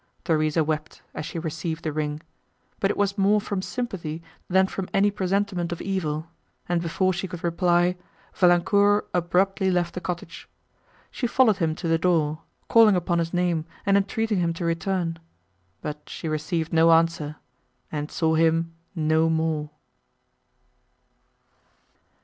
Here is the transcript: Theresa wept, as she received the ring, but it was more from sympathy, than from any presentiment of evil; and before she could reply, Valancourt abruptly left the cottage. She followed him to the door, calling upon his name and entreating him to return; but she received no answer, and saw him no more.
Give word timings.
Theresa 0.23 0.63
wept, 0.63 1.03
as 1.13 1.27
she 1.27 1.37
received 1.37 1.83
the 1.83 1.91
ring, 1.91 2.21
but 2.79 2.89
it 2.89 2.97
was 2.97 3.19
more 3.19 3.39
from 3.39 3.61
sympathy, 3.61 4.23
than 4.49 4.65
from 4.65 4.89
any 4.95 5.11
presentiment 5.11 5.71
of 5.71 5.79
evil; 5.79 6.25
and 6.67 6.81
before 6.81 7.13
she 7.13 7.27
could 7.27 7.43
reply, 7.43 7.95
Valancourt 8.33 9.07
abruptly 9.13 9.69
left 9.69 9.93
the 9.93 10.01
cottage. 10.01 10.49
She 11.11 11.27
followed 11.27 11.57
him 11.57 11.75
to 11.75 11.87
the 11.87 11.99
door, 11.99 12.39
calling 12.67 12.95
upon 12.95 13.19
his 13.19 13.31
name 13.31 13.65
and 13.85 13.95
entreating 13.95 14.39
him 14.39 14.53
to 14.53 14.65
return; 14.65 15.19
but 15.83 16.01
she 16.09 16.27
received 16.27 16.73
no 16.73 16.91
answer, 16.93 17.35
and 17.91 18.09
saw 18.09 18.33
him 18.33 18.73
no 18.95 19.29
more. 19.29 19.69